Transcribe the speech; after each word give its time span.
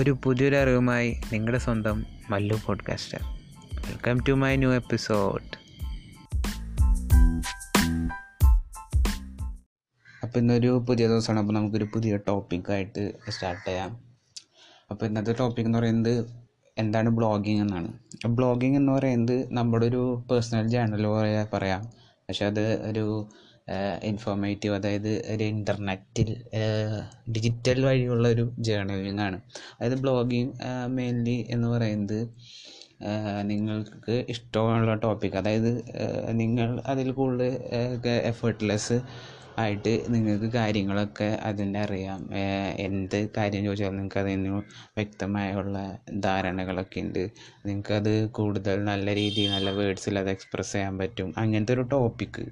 ഒരു 0.00 0.18
പുതിയൊരു 0.24 0.56
അറിവുമായി 0.56 1.20
നിങ്ങളുടെ 1.32 1.58
സ്വന്തം 1.58 2.06
Mallu 2.30 2.58
podcaster 2.66 3.18
welcome 3.88 4.20
to 4.28 4.32
my 4.32 4.56
new 4.56 4.72
episode 4.72 5.42
അപ്പോൾ 10.22 10.38
ഇന്നൊരു 10.38 10.84
പുതിയ 10.88 11.08
ദിവസമാണ്. 11.08 11.40
അപ്പോൾ 11.40 11.52
നമുക്കൊരു 11.52 11.84
പുതിയ 11.84 12.16
ടോപ്പിക്കായിട്ട് 12.16 13.12
സ്റ്റാർട്ട് 13.28 13.68
ചെയ്യാം. 13.68 14.00
അപ്പോൾ 14.90 15.06
ഇന്നത്തെ 15.06 15.34
ടോപ്പിക് 15.40 15.66
എന്ന് 15.66 15.78
പറയുന്നത് 15.78 16.26
എന്താണ് 16.78 17.08
ബ്ലോഗിങ് 17.08 17.60
എന്നാണ്. 17.60 17.92
ബ്ലോഗിങ് 18.26 18.76
എന്ന് 18.76 18.92
പറയുന്നത് 18.92 19.54
നമ്മുടെ 19.54 19.86
ഒരു 19.86 20.24
പേഴ്സണൽ 20.30 20.68
ജേണൽ 20.68 21.06
പറയാം. 21.52 21.90
പക്ഷെ 22.00 22.46
അത് 22.46 22.90
ഒരു 22.90 23.28
ഇൻഫോർമേറ്റീവ് 24.02 24.74
അതായത് 24.74 25.32
ഒരു 25.34 25.44
ഇന്റർനെറ്റിൽ 25.44 26.30
ഡിജിറ്റൽ 27.32 27.84
വഴിയുള്ള 27.84 28.28
ഒരു 28.28 28.52
ജേർണലിംഗ് 28.58 29.20
ആണ്. 29.20 29.40
അതായത് 29.76 29.98
ബ്ലോഗിങ് 29.98 30.52
മെയിൻലി 30.86 31.46
എന്ന് 31.50 31.68
പറയുന്നത് 31.68 32.20
നിങ്ങൾക്ക് 33.42 34.24
ഇഷ്ടമുള്ള 34.28 34.94
ടോപ്പിക് 34.94 35.36
അതായത് 35.36 35.70
നിങ്ങൾ 36.30 36.80
അതിൽ 36.86 37.12
കൂടുതൽ 37.12 37.52
എഫേർട്ട്ലെസ് 38.08 39.00
ആയിട്ട് 39.58 39.92
നിങ്ങൾക്ക് 40.08 40.44
കാര്യങ്ങളൊക്കെ 40.44 41.24
അതിന്റെ 41.24 41.78
അറിയാം. 41.78 42.20
എന്ത് 42.78 43.30
കാര്യം 43.36 43.64
ചോദിച്ചാലും 43.64 43.96
നിങ്ങൾക്ക് 43.96 44.18
അതിന് 44.18 44.52
വ്യക്തമായുള്ള 44.96 45.76
ധാരണകളൊക്കെ 46.24 47.00
ഉണ്ട്. 47.00 47.22
നിങ്ങൾക്കത് 47.66 48.30
കൂടുതൽ 48.30 48.84
നല്ല 48.84 49.14
രീതിയിൽ 49.14 49.50
നല്ല 49.50 49.70
വേർഡ്സിൽ 49.70 50.18
അത് 50.18 50.30
എക്സ്പ്രസ് 50.30 50.72
ചെയ്യാൻ 50.72 50.98
പറ്റും. 50.98 51.34
അങ്ങനത്തെ 51.36 51.74
ഒരു 51.74 51.82
ടോപ്പിക്ക് 51.82 52.44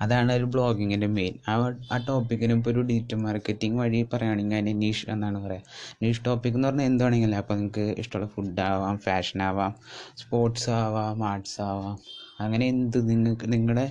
അതാണ് 0.00 0.30
ഒരു 0.32 0.46
ബ്ലോഗിങ്ങിന്റെ 0.54 1.08
മെയിൻ 1.16 1.34
ആ 1.48 1.54
ആ 1.90 1.96
ടോപ്പിക്കിന് 2.08 2.54
ഇപ്പോൾ 2.58 2.70
ഒരു 2.70 2.82
ഡിജിറ്റൽ 2.90 3.18
മാർക്കറ്റിംഗ് 3.24 3.78
വഴി 3.82 4.00
പറയുകയാണെങ്കിൽ 4.12 4.58
അതിന് 4.58 4.74
നീഷ് 4.82 5.04
എന്നാണ് 5.14 5.38
പറയുക 5.44 5.62
നീഷ് 6.02 6.22
ടോപ്പിക് 6.24 6.56
എന്ന് 6.58 6.68
പറഞ്ഞാൽ 6.68 6.88
എന്താണെങ്കിലും 6.92 7.38
അപ്പോൾ 7.42 7.56
നിങ്ങൾക്ക് 7.56 7.86
ഇഷ്ടമുള്ള 8.02 8.28
ഫുഡ് 8.34 8.62
ആവാം 8.68 8.98
ഫാഷൻ 9.06 9.42
ആവാം 9.48 9.74
സ്പോർട്സ് 10.22 10.70
ആവാം 10.80 11.20
ആർട്സ് 11.32 11.58
ആവാം. 11.68 11.96
അങ്ങനെ 12.40 12.66
എന്ത് 12.74 12.98
നിങ്ങൾക്ക് 13.10 13.46
നിങ്ങളുടെ 13.54 13.86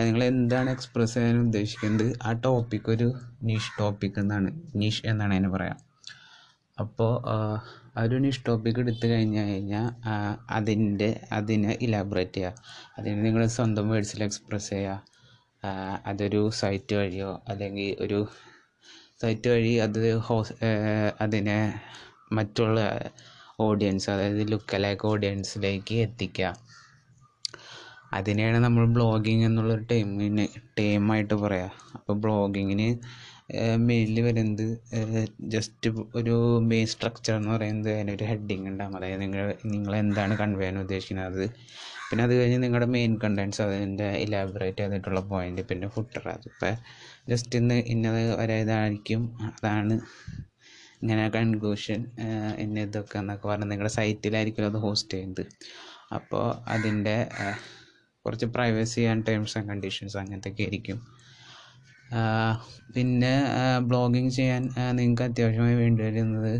നിങ്ങൾ 0.00 0.22
എന്താണ് 0.24 0.68
എക്സ്പ്രസ് 0.70 1.14
ചെയ്യാൻ 1.14 1.36
ഉദ്ദേശിക്കുന്നത്? 1.44 2.08
ആ 2.26 2.30
ടോപ്പിക് 2.46 2.88
ഒരു 2.94 3.08
നീഷ് 3.48 3.70
ടോപ്പിക് 3.78 4.18
എന്നാണ്. 4.22 4.48
നീഷ് 4.74 5.02
എന്നാണ് 5.12 5.32
അതിന് 5.36 5.50
പറയാം. 5.56 5.78
അപ്പോൾ 6.78 7.12
ഒരു 8.00 8.16
നിഷ് 8.24 8.42
ടോപ്പിക് 8.46 8.80
എടുത്തു 8.82 9.06
കഴിഞ്ഞു 9.06 9.40
കഴിഞ്ഞാൽ 9.40 9.86
അതിന്റെ 10.58 11.08
അതിനെ 11.32 11.72
ഇലാബറേറ്റ് 11.86 12.36
ചെയ്യുക 12.36 12.62
അതിന് 12.98 13.18
നിങ്ങൾ 13.26 13.42
സ്വന്തം 13.56 13.88
വേർഡ്സിൽ 13.92 14.22
എക്സ്പ്രസ് 14.28 14.70
ചെയ്യുക 14.70 14.98
അതൊരു 16.06 16.40
സൈറ്റ് 16.50 16.94
വഴിയോ 16.96 17.30
അല്ലെങ്കിൽ 17.48 17.90
ഒരു 18.00 18.18
സൈറ്റ് 19.22 19.48
വഴി 19.48 19.72
അത് 19.78 20.02
ഹോസ് 20.18 20.54
അതിനെ 21.20 21.58
മറ്റുള്ള 22.32 22.80
ഓഡിയൻസ് 23.60 24.08
അതായത് 24.10 24.44
ലുക്കലൈക്ക് 24.52 25.06
ഓഡിയൻസിലേക്ക് 25.06 25.96
എത്തിക്കുക 26.00 26.50
അതിനെയാണ് 28.12 28.58
നമ്മൾ 28.58 28.84
ബ്ലോഗിങ് 28.88 29.44
എന്നുള്ളൊരു 29.44 29.84
ടൈമിന് 29.84 30.46
ടൈമായിട്ട് 30.78 31.34
പറയുക 31.34 31.70
അപ്പോൾ 31.94 32.16
ബ്ലോഗിങ്ങിന് 32.20 32.88
മെയിൻലി 33.88 34.22
വരുന്നത് 34.26 34.66
ജസ്റ്റ് 35.54 35.90
ഒരു 36.20 36.34
മെയിൻ 36.70 36.86
സ്ട്രക്ചർ 36.92 37.34
എന്ന് 37.38 37.50
പറയുന്നത് 37.54 37.90
അതിനൊരു 37.94 38.24
ഹെഡിങ് 38.30 38.66
ഉണ്ടാകും 38.72 38.96
അതായത് 38.98 39.22
നിങ്ങൾ 39.24 39.46
നിങ്ങൾ 39.72 39.92
എന്താണ് 40.04 40.34
കൺവേ 40.42 40.62
ചെയ്യാൻ 40.62 40.78
ഉദ്ദേശിക്കുന്നത്. 40.84 41.44
പിന്നെ 42.08 42.22
അത് 42.26 42.34
കഴിഞ്ഞ് 42.38 42.58
നിങ്ങളുടെ 42.64 42.88
മെയിൻ 42.96 43.12
കണ്ടൻസ് 43.24 43.60
അതിന്റെ 43.66 44.08
ഇലാബറേറ്റ് 44.24 44.80
ചെയ്തിട്ടുള്ള 44.82 45.20
പോയിന്റ് 45.32 45.62
പിന്നെ 45.70 45.88
ഫുട്ടർ 45.96 46.24
അതിപ്പോൾ 46.34 46.72
ജസ്റ്റ് 47.32 47.58
ഇന്ന് 47.60 47.76
ഇന്നത് 47.94 48.22
വരെ 48.40 48.56
ഇതായിരിക്കും 48.64 49.22
അതാണ് 49.48 49.96
ഇങ്ങനെ 51.02 51.24
കൺക്ലൂഷൻ 51.36 52.00
ഇന്ന 52.64 52.80
ഇതൊക്കെ 52.86 53.16
എന്നൊക്കെ 53.20 53.46
പറഞ്ഞ് 53.50 53.68
നിങ്ങളുടെ 53.72 53.92
സൈറ്റിലായിരിക്കും 53.98 54.66
അത് 54.70 54.78
ഹോസ്റ്റ് 54.86 55.12
ചെയ്യുന്നത്. 55.14 55.44
അപ്പോൾ 56.16 56.44
അതിന്റെ 56.74 57.16
കുറച്ച് 58.24 58.46
privacy 58.56 59.02
and 59.10 59.26
terms 59.28 59.54
and 59.58 59.68
conditions 59.72 60.16
അങ്ങനത്തെയൊക്കെ 60.22 60.62
ആയിരിക്കും. 60.62 60.98
പിന്നെ 62.94 63.32
ബ്ലോഗിങ് 63.88 64.30
ചെയ്യാൻ 64.30 64.62
നിങ്ങൾക്ക് 64.98 65.22
അത്യാവശ്യമായി 65.22 65.74
വേണ്ടി 65.74 66.00
വരുന്നത് 66.02 66.54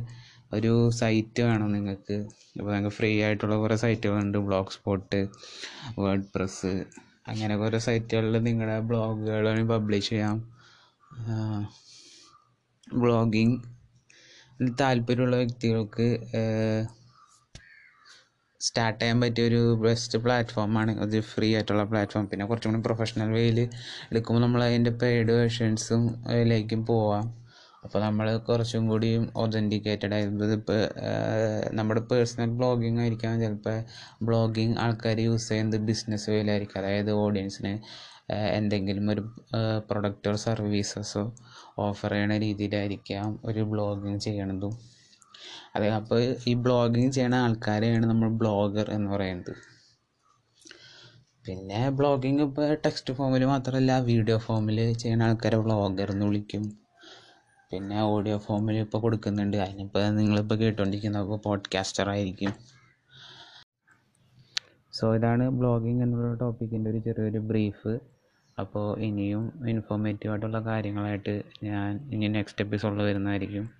ഒരു 0.53 0.73
സൈറ്റ് 0.91 1.43
വേണം 1.43 1.69
നിങ്ങൾക്ക്. 1.73 2.17
ഇപ്പോൾ 2.57 2.71
നിങ്ങൾക്ക് 2.75 2.97
ഫ്രീ 2.97 3.11
ആയിട്ടുള്ള 3.23 3.57
കുറേ 3.57 3.77
സൈറ്റുകളുണ്ട് 3.77 4.39
ബ്ലോഗ് 4.39 4.75
സ്പോട്ട് 4.77 5.21
വേർഡ് 5.99 6.29
പ്രസ് 6.35 6.73
അങ്ങനെ 7.29 7.55
കുറേ 7.57 7.79
സൈറ്റുകളിൽ 7.79 8.37
നിങ്ങളുടെ 8.43 8.77
ബ്ലോഗുകൾ 8.81 9.47
പബ്ലിഷ് 9.73 10.11
ചെയ്യാം. 10.11 10.39
ബ്ലോഗിങ് 13.03 13.57
താല്പര്യമുള്ള 14.81 15.37
വ്യക്തികൾക്ക് 15.37 16.09
സ്റ്റാർട്ട് 18.67 18.99
ചെയ്യാൻ 19.01 19.19
പറ്റിയ 19.23 19.45
ഒരു 19.51 19.61
ബെസ്റ്റ് 19.85 20.19
പ്ലാറ്റ്ഫോമാണ് 20.25 20.93
അത് 21.05 21.17
ഫ്രീ 21.33 21.49
ആയിട്ടുള്ള 21.57 21.85
പ്ലാറ്റ്ഫോം 21.91 22.25
പിന്നെ 22.31 22.45
കുറച്ചും 22.51 22.73
കൂടി 22.73 22.83
പ്രൊഫഷണൽ 22.87 23.31
വേയിൽ 23.39 23.59
എടുക്കുമ്പോൾ 24.11 24.43
നമ്മൾ 24.45 24.63
അതിന്റെ 24.69 24.93
പെയ്ഡ് 25.03 25.33
വേർഷൻസും 25.39 26.03
അതിലേക്കും 26.31 26.81
പോവാം. 26.91 27.27
അപ്പോൾ 27.85 28.01
നമ്മൾ 28.07 28.27
കുറച്ചും 28.49 28.83
കൂടിയും 28.91 29.23
ഒതന്റിക്കേറ്റഡ് 29.43 30.15
ആയിരുന്നത് 30.17 30.53
ഇപ്പോൾ 30.59 30.81
നമ്മുടെ 31.79 32.03
പേഴ്സണൽ 32.11 32.51
ബ്ലോഗിങ് 32.59 33.01
ആയിരിക്കാം. 33.01 33.35
ചിലപ്പോൾ 33.45 33.79
ബ്ലോഗിങ് 34.29 34.77
ആൾക്കാർ 34.85 35.19
യൂസ് 35.27 35.49
ചെയ്യുന്നത് 35.49 35.81
ബിസിനസ് 35.91 36.29
വേയിലായിരിക്കും 36.31 36.81
അതായത് 36.83 37.13
ഓഡിയൻസിന് 37.25 37.73
എന്തെങ്കിലും 38.59 39.07
ഒരു 39.13 39.23
പ്രൊഡക്റ്റോ 39.89 40.33
സർവീസസോ 40.47 41.23
ഓഫർ 41.85 42.13
ചെയ്യണ 42.15 42.33
രീതിയിലായിരിക്കാം 42.47 43.29
ഒരു 43.51 43.63
ബ്ലോഗിങ് 43.73 44.21
ചെയ്യണതും. 44.27 44.75
അതെ 45.77 45.89
അപ്പോൾ 45.89 46.35
ഈ 46.47 46.55
ബ്ലോഗിങ് 46.55 47.13
ചെയ്യണ 47.13 47.35
ആൾക്കാരെയാണ് 47.35 48.07
നമ്മൾ 48.07 48.29
ബ്ലോഗർ 48.29 48.91
എന്ന് 48.91 49.11
പറയുന്നത്. 49.11 49.53
പിന്നെ 51.47 51.91
ബ്ലോഗിങ് 51.91 52.41
ഇപ്പോൾ 52.41 52.75
ടെക്സ്റ്റ് 52.75 53.15
ഫോമിൽ 53.15 53.45
മാത്രമല്ല 53.45 53.99
വീഡിയോ 53.99 54.39
ഫോമിൽ 54.39 54.93
ചെയ്യുന്ന 54.93 55.23
ആൾക്കാരെ 55.23 55.57
ബ്ലോഗർ 55.57 56.11
എന്ന് 56.11 56.27
വിളിക്കും. 56.27 56.81
പിന്നെ 57.73 58.03
ഓഡിയോ 58.03 58.39
ഫോമിൽ 58.39 58.77
ഇപ്പോൾ 58.77 59.01
കൊടുക്കുന്നുണ്ട്. 59.01 59.57
അതിനിപ്പോൾ 59.57 60.09
നിങ്ങളിപ്പോൾ 60.09 60.55
കേട്ടുകൊണ്ടിരിക്കുന്നത് 60.55 61.41
പോഡ്കാസ്റ്റർ 61.45 62.09
ആയിരിക്കും. 62.11 62.53
സോ 64.93 65.15
ഇതാണ് 65.17 65.49
ബ്ലോഗിങ് 65.49 66.03
എന്നുള്ള 66.03 66.35
ടോപ്പിക്കിന്റെ 66.35 66.91
ഒരു 66.91 66.99
ചെറിയൊരു 66.99 67.39
ബ്രീഫ് 67.39 67.99
അപ്പോൾ 68.61 69.01
ഇനിയും 69.01 69.69
ഇൻഫോർമേറ്റീവ് 69.69 70.33
ആയിട്ടുള്ള 70.33 70.61
കാര്യങ്ങളായിട്ട് 70.61 71.43
ഞാൻ 71.65 72.11
ഇനി 72.15 72.29
നെക്സ്റ്റ് 72.29 72.65
എപ്പിസോഡിൽ 72.65 73.03
വരുന്നതായിരിക്കും. 73.03 73.80